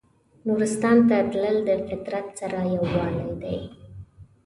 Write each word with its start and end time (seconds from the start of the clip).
نورستان 0.45 0.97
ته 1.09 1.17
تلل 1.31 1.57
د 1.67 1.69
فطرت 1.87 2.25
سره 2.39 2.59
یووالی 2.73 3.31
دی. 3.41 3.57